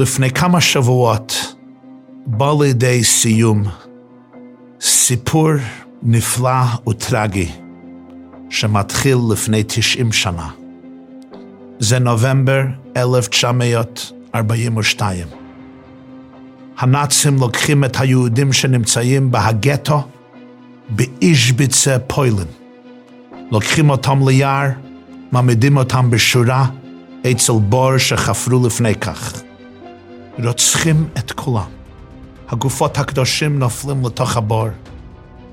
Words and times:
לפני 0.00 0.30
כמה 0.30 0.60
שבועות 0.60 1.54
בא 2.26 2.52
לידי 2.60 3.04
סיום 3.04 3.64
סיפור 4.80 5.50
נפלא 6.02 6.62
וטרגי 6.88 7.48
שמתחיל 8.50 9.18
לפני 9.32 9.62
90 9.66 10.12
שנה. 10.12 10.48
זה 11.78 11.98
נובמבר 11.98 12.62
1942. 12.96 15.26
הנאצים 16.78 17.36
לוקחים 17.36 17.84
את 17.84 18.00
היהודים 18.00 18.52
שנמצאים 18.52 19.30
בהגטו 19.30 20.02
באישביצה 20.88 21.96
פוילן. 22.06 22.44
לוקחים 23.50 23.90
אותם 23.90 24.28
ליער, 24.28 24.68
מעמידים 25.32 25.76
אותם 25.76 26.10
בשורה 26.10 26.66
אצל 27.30 27.52
בור 27.52 27.98
שחפרו 27.98 28.66
לפני 28.66 28.94
כך. 28.94 29.49
רוצחים 30.38 31.08
את 31.18 31.32
כולם. 31.32 31.68
הגופות 32.48 32.98
הקדושים 32.98 33.58
נופלים 33.58 34.06
לתוך 34.06 34.36
הבור, 34.36 34.68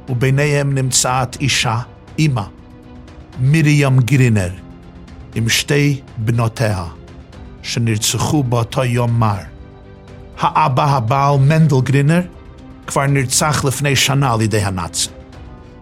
וביניהם 0.09 0.73
נמצאת 0.73 1.41
אישה, 1.41 1.79
אימא, 2.19 2.43
מרים 3.39 3.99
גרינר, 3.99 4.49
עם 5.35 5.49
שתי 5.49 6.01
בנותיה, 6.17 6.83
שנרצחו 7.61 8.43
באותו 8.43 8.83
יום 8.83 9.19
מר. 9.19 9.37
האבא 10.39 10.85
הבעל 10.95 11.37
מנדל 11.39 11.81
גרינר 11.83 12.21
כבר 12.87 13.05
נרצח 13.05 13.65
לפני 13.65 13.95
שנה 13.95 14.33
על 14.33 14.41
ידי 14.41 14.61
הנאצים. 14.61 15.11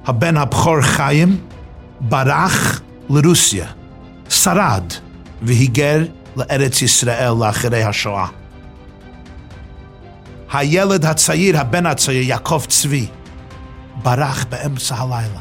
הבן 0.05 0.37
הבכור 0.37 0.81
חיים 0.81 1.37
ברח 2.01 2.81
לרוסיה, 3.09 3.67
שרד 4.29 4.83
והיגר 5.41 6.03
לארץ 6.35 6.81
ישראל 6.81 7.33
לאחרי 7.39 7.83
השואה. 7.83 8.27
הילד 10.57 11.05
הצעיר, 11.05 11.59
הבן 11.59 11.85
הצעיר, 11.85 12.23
יעקב 12.23 12.63
צבי, 12.67 13.07
ברח 14.03 14.45
באמצע 14.49 14.95
הלילה. 14.95 15.39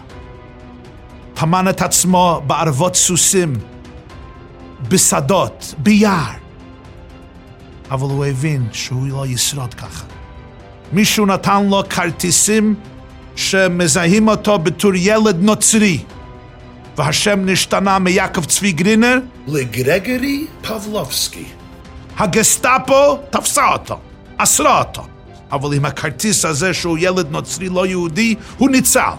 טמן 1.35 1.69
את 1.69 1.83
עצמו 1.83 2.41
בערבות 2.47 2.97
סוסים, 2.97 3.57
בשדות, 4.89 5.75
ביער. 5.79 6.31
אבל 7.91 8.07
הוא 8.07 8.25
הבין 8.25 8.69
שהוא 8.73 9.07
לא 9.07 9.27
ישרוד 9.27 9.75
ככה. 9.75 10.05
מישהו 10.93 11.27
נתן 11.27 11.67
לו 11.67 11.83
כרטיסים 11.91 12.75
שמזהים 13.37 14.29
אותו 14.29 14.59
בתור 14.59 14.93
ילד 14.95 15.43
נוצרי, 15.43 15.99
והשם 16.97 17.47
נשתנה 17.47 17.99
מיעקב 17.99 18.45
צבי 18.45 18.73
גרינר 18.73 19.19
לגרגרי 19.47 20.47
פבלובסקי. 20.63 21.45
הגסטאפו 22.19 23.19
תפסה 23.31 23.69
אותו, 23.73 23.99
אסרה 24.37 24.79
אותו, 24.79 25.07
אבל 25.53 25.77
עם 25.77 25.85
הכרטיס 25.85 26.45
הזה 26.45 26.75
שהוא 26.75 26.99
ילד 27.01 27.31
נוצרי 27.31 27.69
לא 27.69 27.87
יהודי, 27.87 28.35
הוא 28.59 28.71
ניצל. 28.71 29.15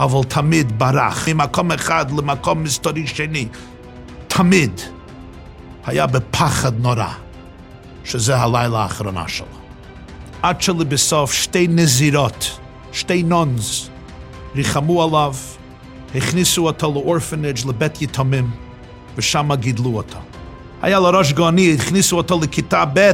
אבל 0.00 0.24
תמיד 0.28 0.78
ברח 0.78 1.28
ממקום 1.28 1.72
אחד 1.72 2.10
למקום 2.10 2.62
מסתורי 2.62 3.06
שני. 3.06 3.48
תמיד 4.28 4.80
היה 5.86 6.06
בפחד 6.06 6.80
נורא, 6.80 7.08
שזה 8.04 8.36
הלילה 8.36 8.82
האחרונה 8.82 9.28
שלו. 9.28 9.46
עד 10.42 10.62
שלבסוף 10.62 11.32
שתי 11.32 11.68
נזירות, 11.68 12.58
שתי 12.92 13.22
נונס, 13.22 13.88
ריחמו 14.54 15.02
עליו, 15.02 15.34
הכניסו 16.14 16.66
אותו 16.66 16.92
לאורפנג' 16.92 17.58
לבית 17.68 18.02
יתומים, 18.02 18.50
ושם 19.16 19.54
גידלו 19.54 19.96
אותו. 19.96 20.18
היה 20.82 21.00
לו 21.00 21.10
ראש 21.18 21.32
גאוני, 21.32 21.74
הכניסו 21.74 22.16
אותו 22.16 22.40
לכיתה 22.42 22.84
ב', 22.94 23.10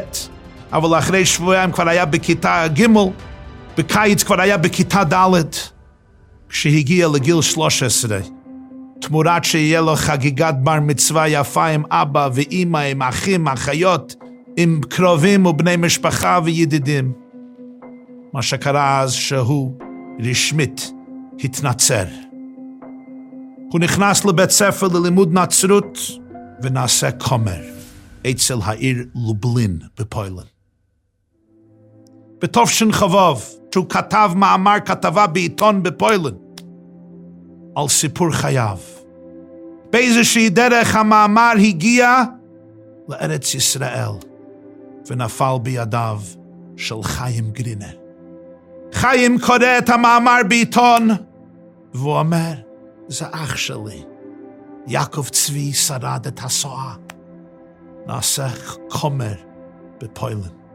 אבל 0.72 0.98
אחרי 0.98 1.26
שבועיים 1.26 1.72
כבר 1.72 1.88
היה 1.88 2.04
בכיתה 2.04 2.64
ג', 2.68 2.86
בקיץ 3.78 4.22
כבר 4.22 4.40
היה 4.40 4.56
בכיתה 4.56 5.04
ד'. 5.04 5.42
כשהגיע 6.48 7.08
לגיל 7.08 7.42
13, 7.42 8.18
תמורת 9.00 9.44
שיהיה 9.44 9.80
לו 9.80 9.96
חגיגת 9.96 10.54
בר 10.62 10.80
מצווה 10.80 11.28
יפה 11.28 11.66
עם 11.66 11.82
אבא 11.90 12.28
ואימא, 12.34 12.78
עם 12.78 13.02
אחים, 13.02 13.48
אחיות, 13.48 14.14
עם 14.56 14.80
קרובים 14.88 15.46
ובני 15.46 15.76
משפחה 15.76 16.38
וידידים. 16.44 17.12
מה 18.32 18.42
שקרה 18.42 19.00
אז 19.00 19.12
שהוא 19.12 19.78
רשמית 20.20 20.92
התנצר. 21.44 22.04
הוא 23.72 23.80
נכנס 23.80 24.24
לבית 24.24 24.50
ספר 24.50 24.88
ללימוד 24.88 25.32
נצרות 25.32 25.98
ונעשה 26.62 27.10
כומר 27.10 27.60
אצל 28.30 28.58
העיר 28.64 29.04
לובלין 29.14 29.78
בפוילן. 29.98 30.57
בתופשן 32.40 32.92
חבוב, 32.92 33.44
שהוא 33.74 33.86
כתב 33.88 34.30
מאמר 34.36 34.76
כתבה 34.84 35.26
בעיתון 35.26 35.82
בפוילן 35.82 36.34
על 37.76 37.88
סיפור 37.88 38.30
חייו. 38.30 38.78
באיזושהי 39.92 40.50
דרך 40.50 40.96
המאמר 40.96 41.52
הגיע 41.58 42.22
לארץ 43.08 43.54
ישראל 43.54 44.10
ונפל 45.06 45.54
בידיו 45.62 46.20
של 46.76 47.02
חיים 47.02 47.50
גרינר. 47.50 47.96
חיים 48.92 49.38
קורא 49.40 49.78
את 49.78 49.88
המאמר 49.88 50.40
בעיתון 50.48 51.08
והוא 51.94 52.18
אומר, 52.18 52.52
זה 53.08 53.26
אח 53.30 53.56
שלי. 53.56 54.04
יעקב 54.86 55.28
צבי 55.28 55.72
שרד 55.72 56.26
את 56.26 56.40
השואה. 56.44 56.94
נעשה 58.06 58.46
כומר 58.88 59.34
בפוילן. 60.00 60.67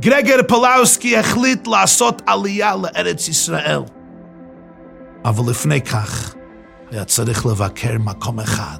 גרגר 0.00 0.36
פולאוסקי 0.48 1.16
החליט 1.16 1.66
לעשות 1.66 2.22
עלייה 2.26 2.76
לארץ 2.76 3.28
ישראל. 3.28 3.80
אבל 5.24 5.50
לפני 5.50 5.80
כך 5.80 6.34
היה 6.90 7.04
צריך 7.04 7.46
לבקר 7.46 7.98
מקום 7.98 8.40
אחד. 8.40 8.78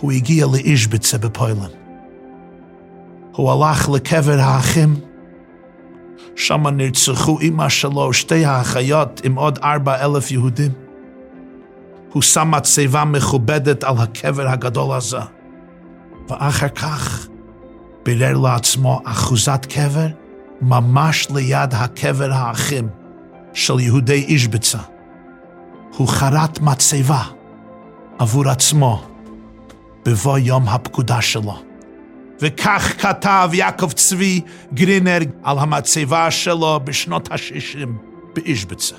הוא 0.00 0.12
הגיע 0.12 0.46
לאישביצה 0.46 1.18
בפוילן. 1.18 1.70
הוא 3.32 3.52
הלך 3.52 3.88
לקבר 3.88 4.38
האחים. 4.40 4.94
שם 6.36 6.66
נרצחו 6.66 7.40
אמא 7.40 7.68
שלו, 7.68 8.12
שתי 8.12 8.44
האחיות 8.44 9.20
עם 9.24 9.34
עוד 9.34 9.58
ארבע 9.62 10.04
אלף 10.04 10.30
יהודים. 10.30 10.72
הוא 12.12 12.22
שם 12.22 12.50
מצבה 12.50 13.04
מכובדת 13.04 13.84
על 13.84 13.94
הקבר 13.98 14.48
הגדול 14.48 14.96
הזה. 14.96 15.18
ואחר 16.28 16.68
כך 16.68 17.28
בירר 18.06 18.38
לעצמו 18.38 19.00
אחוזת 19.04 19.66
קבר 19.68 20.06
ממש 20.62 21.26
ליד 21.34 21.74
הקבר 21.74 22.32
האחים 22.32 22.88
של 23.54 23.80
יהודי 23.80 24.24
אישביצה. 24.28 24.78
הוא 25.96 26.08
חרט 26.08 26.60
מצבה 26.60 27.22
עבור 28.18 28.48
עצמו 28.48 29.02
בבוא 30.04 30.38
יום 30.38 30.68
הפקודה 30.68 31.20
שלו. 31.20 31.62
וכך 32.40 32.92
כתב 32.98 33.50
יעקב 33.52 33.92
צבי 33.92 34.40
גרינר 34.74 35.18
על 35.42 35.58
המצבה 35.58 36.30
שלו 36.30 36.80
בשנות 36.84 37.32
ה-60 37.32 37.88
באישביצה. 38.34 38.96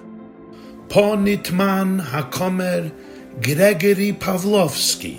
פה 0.88 1.16
נטמן 1.24 1.98
הכומר 2.12 2.84
גרגרי 3.40 4.14
פבלובסקי. 4.20 5.18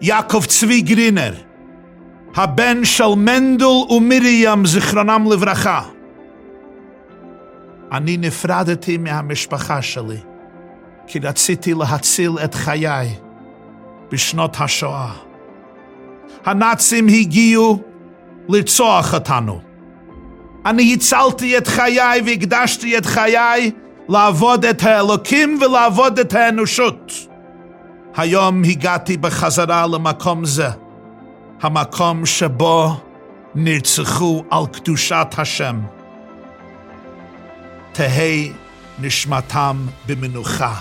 יעקב 0.00 0.44
צבי 0.48 0.80
גרינר, 0.80 1.34
הבן 2.36 2.84
של 2.84 3.14
מנדל 3.16 3.64
ומרים, 3.64 4.66
זיכרונם 4.66 5.26
לברכה. 5.32 5.82
אני 7.92 8.16
נפרדתי 8.16 8.96
מהמשפחה 8.96 9.82
שלי, 9.82 10.16
כי 11.06 11.18
רציתי 11.18 11.74
להציל 11.74 12.32
את 12.44 12.54
חיי 12.54 13.14
בשנות 14.12 14.56
השואה. 14.60 15.12
הנאצים 16.44 17.08
הגיעו 17.08 17.82
לרצוח 18.48 19.14
אותנו. 19.14 19.60
אני 20.66 20.94
הצלתי 20.94 21.58
את 21.58 21.66
חיי 21.66 22.20
והקדשתי 22.26 22.98
את 22.98 23.06
חיי 23.06 23.70
לעבוד 24.08 24.64
את 24.64 24.82
האלוקים 24.82 25.58
ולעבוד 25.60 26.18
את 26.18 26.34
האנושות. 26.34 27.12
היום 28.16 28.64
הגעתי 28.64 29.16
בחזרה 29.16 29.86
למקום 29.86 30.44
זה, 30.44 30.68
המקום 31.62 32.26
שבו 32.26 33.00
נרצחו 33.54 34.44
על 34.50 34.66
קדושת 34.72 35.26
השם. 35.38 35.80
תהא 37.92 38.52
נשמתם 38.98 39.86
במנוחה, 40.06 40.74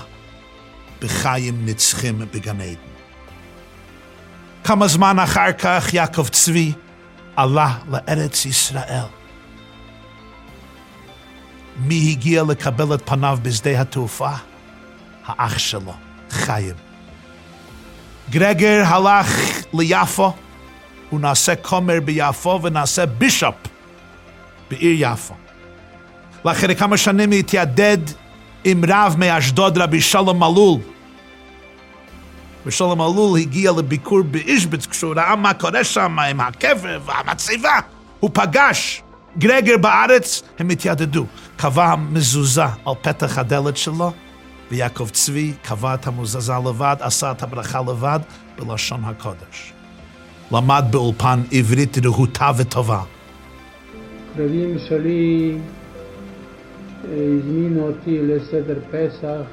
בחיים 1.02 1.66
נצחים 1.66 2.20
בגן 2.34 2.62
עדן. 2.62 2.76
כמה 4.64 4.88
זמן 4.88 5.20
אחר 5.20 5.52
כך 5.52 5.94
יעקב 5.94 6.28
צבי 6.28 6.74
עלה 7.36 7.78
לארץ 7.90 8.46
ישראל. 8.46 9.06
מי 11.78 12.10
הגיע 12.12 12.44
לקבל 12.44 12.94
את 12.94 13.02
פניו 13.06 13.40
בשדה 13.42 13.82
התעופה? 13.82 14.32
האח 15.26 15.58
שלו, 15.58 15.94
חיים. 16.30 16.76
גרגר 18.30 18.84
הלך 18.86 19.28
ליפו 19.74 20.34
ונעשה 21.14 21.56
כומר 21.56 22.00
ביפו 22.06 22.60
ונעשה 22.64 23.06
בישופ 23.06 23.56
בעיר 24.72 24.96
יפו. 25.00 25.34
לאחרי 26.46 26.76
כמה 26.76 26.98
שנים 26.98 27.32
התיידד 27.32 27.98
עם 28.64 28.82
רב 28.88 29.16
מאשדוד, 29.18 29.78
רבי 29.78 30.02
שלום 30.02 30.40
מלול. 30.40 30.80
ושלום 32.66 32.98
מלול 32.98 33.40
הגיע 33.40 33.72
לביקור 33.72 34.22
באישביץ 34.22 34.86
כשהוא 34.86 35.14
ראה 35.16 35.36
מה 35.36 35.54
קורה 35.54 35.84
שם 35.84 36.20
עם 36.20 36.42
הקבר 36.42 37.00
והמצבה. 37.06 37.80
הוא 38.20 38.30
פגש 38.34 39.02
גרגר 39.38 39.78
בארץ, 39.78 40.44
הם 40.60 40.70
התיידדו. 40.70 41.26
קבע 41.58 41.96
מזוזה 41.96 42.64
על 42.64 42.94
פתח 43.02 43.38
הדלת 43.38 43.78
שלו, 43.78 44.12
ויעקב 44.72 45.10
צבי 45.10 45.54
קבע 45.62 45.94
את 45.94 46.08
המזוזה 46.08 46.54
לבד, 46.66 46.96
עשה 47.00 47.32
את 47.32 47.44
הברכה 47.44 47.82
לבד, 47.82 48.20
בלשון 48.58 49.04
הקודש. 49.06 49.75
למד 50.56 50.86
באולפן 50.92 51.42
עברית 51.52 51.98
רהוטה 52.06 52.52
וטובה. 52.58 53.02
קרובים 54.36 54.78
שלי 54.88 55.58
הזמינו 57.04 57.88
אותי 57.88 58.20
לסדר 58.22 58.80
פסח, 58.92 59.48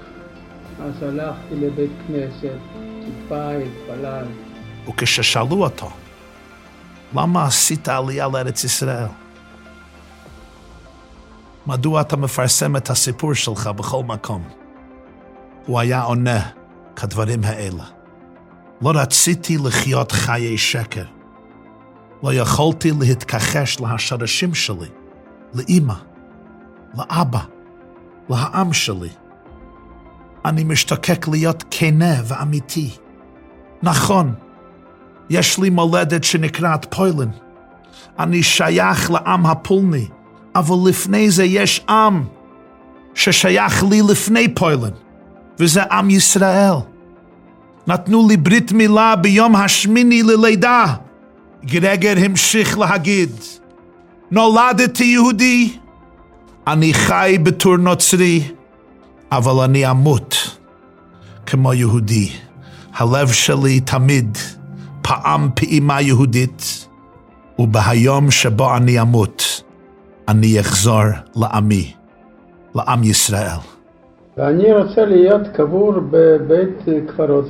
אז 0.81 1.03
הלכתי 1.03 1.55
לבית 1.55 1.91
כנסת, 2.09 2.59
טיפה 3.05 3.51
התפלל. 3.51 4.27
וכששאלו 4.89 5.63
אותו, 5.65 5.91
למה 7.15 7.45
עשית 7.45 7.89
עלייה 7.89 8.29
לארץ 8.29 8.65
ישראל? 8.65 9.07
מדוע 11.67 12.01
אתה 12.01 12.17
מפרסם 12.17 12.77
את 12.77 12.91
הסיפור 12.91 13.35
שלך 13.35 13.67
בכל 13.67 14.05
מקום? 14.05 14.43
הוא 15.67 15.81
היה 15.81 16.03
עונה 16.03 16.49
כדברים 16.97 17.41
האלה. 17.45 18.02
לא 18.83 18.93
רציתי 18.95 19.59
לחיות 19.59 20.13
חיי 20.13 20.59
שקר. 20.59 21.05
לא 22.23 22.35
יכולתי 22.35 22.91
להתכחש 23.01 23.81
להשרשים 23.81 24.55
שלי, 24.55 24.89
לאימא, 25.55 25.95
לאבא, 26.99 27.41
לעם 28.31 28.73
שלי. 28.73 29.09
אני 30.45 30.65
משתוקק 30.65 31.29
להיות 31.29 31.65
כנה 31.71 32.15
ואמיתי. 32.25 32.91
נכון, 33.83 34.35
יש 35.31 35.59
לי 35.59 35.71
מולדת 35.71 36.25
שנקראת 36.25 36.95
פוילן. 36.95 37.31
אני 38.19 38.43
שייך 38.43 39.11
לעם 39.11 39.47
הפולני, 39.47 40.09
אבל 40.55 40.91
לפני 40.91 41.31
זה 41.31 41.45
יש 41.45 41.85
עם 41.89 42.25
ששייך 43.15 43.85
לי 43.91 44.03
לפני 44.11 44.55
פוילן, 44.55 44.91
וזה 45.59 45.83
עם 45.83 46.11
ישראל. 46.11 46.92
נתנו 47.87 48.29
לי 48.29 48.37
ברית 48.37 48.73
מילה 48.73 49.17
ביום 49.17 49.57
השמיני 49.57 50.23
ללידה. 50.23 50.85
גרגר 51.65 52.15
המשיך 52.17 52.79
להגיד, 52.79 53.31
נולדתי 54.31 55.05
יהודי, 55.05 55.77
אני 56.67 56.95
חי 56.95 57.37
בתור 57.43 57.77
נוצרי, 57.77 58.43
אבל 59.33 59.65
אני 59.65 59.91
אמות 59.91 60.59
כמו 61.47 61.75
יהודי. 61.75 62.31
הלב 62.95 63.33
שלי 63.33 63.81
תמיד 63.81 64.39
פעם 65.03 65.49
פעימה 65.55 66.01
יהודית, 66.01 66.89
ובהיום 67.59 68.31
שבו 68.31 68.77
אני 68.77 69.01
אמות, 69.01 69.63
אני 70.29 70.61
אחזור 70.61 71.03
לעמי, 71.37 71.93
לעם 72.75 73.05
ישראל. 73.05 73.72
ואני 74.37 74.73
רוצה 74.73 75.05
להיות 75.05 75.49
קבור 75.55 75.93
בבית 76.11 77.07
קברות 77.09 77.45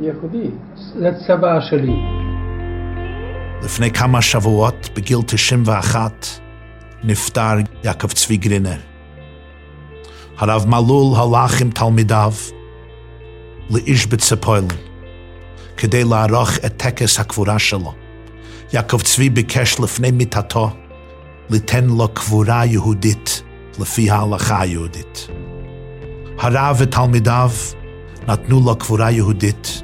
יהודי. 0.00 0.50
זה 0.76 1.10
צבא 1.26 1.60
שלי. 1.60 1.96
לפני 3.64 3.90
כמה 3.90 4.22
שבועות, 4.22 4.88
בגיל 4.96 5.18
91, 5.26 6.26
נפטר 7.04 7.54
יעקב 7.84 8.08
צבי 8.08 8.36
גרינר. 8.36 8.78
הרב 10.38 10.64
מלול 10.68 11.16
הלך 11.16 11.60
עם 11.60 11.70
תלמידיו 11.70 12.32
לאיש 13.70 14.06
בצפוילן 14.06 14.66
כדי 15.76 16.04
לערוך 16.04 16.50
את 16.66 16.72
טקס 16.76 17.20
הקבורה 17.20 17.58
שלו. 17.58 17.94
יעקב 18.72 19.00
צבי 19.00 19.30
ביקש 19.30 19.80
לפני 19.80 20.10
מיתתו 20.10 20.70
ליתן 21.50 21.84
לו 21.84 22.08
קבורה 22.08 22.64
יהודית 22.64 23.42
לפי 23.80 24.10
ההלכה 24.10 24.60
היהודית. 24.60 25.28
הרב 26.38 26.76
ותלמידיו 26.78 27.50
נתנו 28.28 28.60
לו 28.66 28.76
קבורה 28.76 29.10
יהודית 29.10 29.82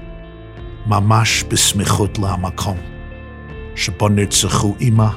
ממש 0.86 1.44
בסמיכות 1.48 2.18
למקום 2.18 2.76
שבו 3.74 4.08
נרצחו 4.08 4.74
אמא 4.80 5.08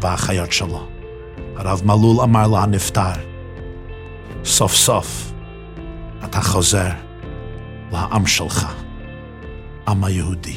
והאחיות 0.00 0.52
שלו. 0.52 0.86
הרב 1.56 1.82
מלול 1.84 2.20
אמר 2.22 2.46
לנפטר, 2.46 3.12
סוף 4.44 4.74
סוף 4.74 5.32
אתה 6.24 6.40
חוזר 6.40 6.90
לעם 7.92 8.26
שלך, 8.26 8.66
עם 9.88 10.04
היהודי. 10.04 10.56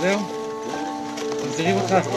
זהו? 0.00 0.20
מחזירים 1.46 1.76
אותך? 1.76 2.08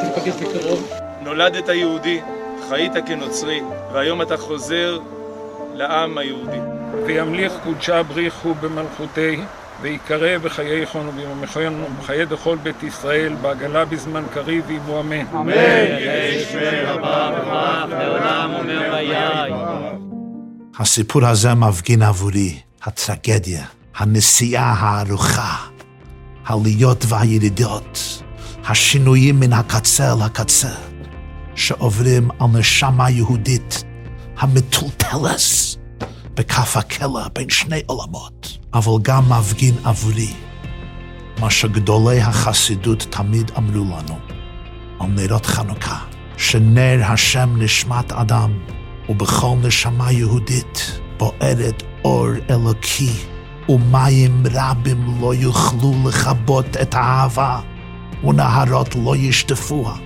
תיפגש 0.00 0.34
בקרוב. 0.34 0.90
נולדת 1.20 1.68
יהודי, 1.68 2.20
חיית 2.68 2.92
כנוצרי, 3.06 3.60
והיום 3.92 4.22
אתה 4.22 4.36
חוזר 4.36 4.98
לעם 5.74 6.18
היהודי. 6.18 6.58
וימליך 7.06 7.52
קודשה 7.64 8.02
בריחו 8.02 8.54
במלכותי, 8.54 9.40
ויקרא 9.82 10.38
בחיי 10.38 10.86
חון 10.86 11.10
ובחיי 11.90 12.26
דכל 12.26 12.56
בית 12.62 12.82
ישראל, 12.82 13.34
בעגלה 13.42 13.84
בזמן 13.84 14.22
קריב 14.34 14.64
וימו 14.66 15.00
אמן. 15.00 15.26
אמן. 15.26 15.54
שמי 16.50 16.80
רבה 16.86 17.30
וכך 17.36 17.84
לעולם 17.90 18.54
אומר 18.54 18.90
ויי. 18.92 19.52
הסיפור 20.78 21.26
הזה 21.26 21.54
מפגין 21.54 22.02
עבורי 22.02 22.65
הטרגדיה, 22.82 23.64
הנסיעה 23.96 24.72
הארוכה, 24.72 25.56
העליות 26.46 27.04
והירידות, 27.08 28.22
השינויים 28.64 29.40
מן 29.40 29.52
הקצה 29.52 30.12
אל 30.12 30.22
הקצה, 30.22 30.74
שעוברים 31.54 32.30
על 32.38 32.46
נשמה 32.46 33.10
יהודית 33.10 33.84
המטולטלת 34.38 35.40
בכף 36.34 36.76
הקלע 36.76 37.28
בין 37.34 37.50
שני 37.50 37.80
עולמות, 37.86 38.58
אבל 38.74 38.92
גם 39.02 39.28
מפגין 39.28 39.74
עבורי 39.84 40.32
מה 41.40 41.50
שגדולי 41.50 42.20
החסידות 42.20 43.06
תמיד 43.10 43.50
אמרו 43.58 43.84
לנו 43.84 44.18
על 45.00 45.06
נרות 45.06 45.46
חנוכה, 45.46 45.98
שנר 46.36 47.00
השם 47.04 47.54
נשמת 47.58 48.12
אדם, 48.12 48.52
ובכל 49.08 49.56
נשמה 49.62 50.12
יהודית 50.12 51.00
בוערת 51.18 51.82
אור 52.04 52.28
אלוקי, 52.50 53.12
ומים 53.68 54.42
רבים 54.54 55.20
לא 55.20 55.34
יוכלו 55.34 55.94
לכבות 56.08 56.76
את 56.82 56.94
האהבה, 56.94 57.60
ונהרות 58.24 58.96
לא 59.04 59.16
ישטפוה. 59.16 59.96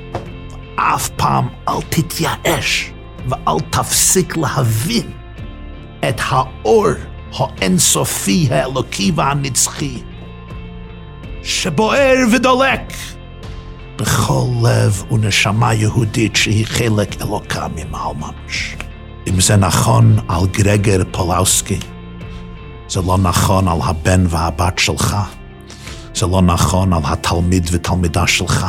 אף 0.76 1.08
פעם 1.08 1.48
אל 1.68 1.82
תתייאש, 1.88 2.92
ואל 3.28 3.60
תפסיק 3.70 4.36
להבין 4.36 5.10
את 6.08 6.20
האור 6.28 6.86
האינסופי, 7.32 8.48
האלוקי 8.50 9.12
והנצחי, 9.14 10.02
שבוער 11.42 12.16
ודולק 12.32 12.92
בכל 13.96 14.46
לב 14.62 15.04
ונשמה 15.12 15.74
יהודית 15.74 16.36
שהיא 16.36 16.66
חלק 16.66 17.22
אלוקה 17.22 17.66
ממעל 17.68 18.14
ממש. 18.16 18.76
אם 19.28 19.40
זה 19.40 19.56
נכון 19.56 20.18
על 20.28 20.46
גרגר 20.46 21.02
פולאוסקי, 21.12 21.78
זה 22.88 23.00
לא 23.06 23.18
נכון 23.18 23.68
על 23.68 23.78
הבן 23.82 24.24
והבת 24.28 24.78
שלך, 24.78 25.16
זה 26.14 26.26
לא 26.26 26.42
נכון 26.42 26.92
על 26.92 27.02
התלמיד 27.04 27.68
ותלמידה 27.72 28.26
שלך, 28.26 28.66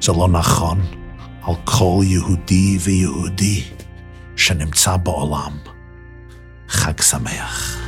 זה 0.00 0.12
לא 0.12 0.28
נכון 0.28 0.80
על 1.42 1.54
כל 1.64 2.00
יהודי 2.02 2.78
ויהודי 2.80 3.62
שנמצא 4.36 4.96
בעולם. 4.96 5.52
חג 6.68 7.00
שמח. 7.00 7.83